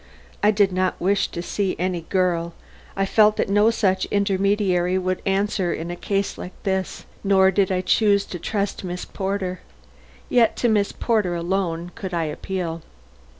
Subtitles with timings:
[0.41, 2.55] I did not wish to see any girl.
[2.97, 7.05] I felt that no such intermediary would answer in a case like this.
[7.23, 9.59] Nor did I choose to trust Miss Porter.
[10.27, 12.81] Yet to Miss Porter alone could I appeal.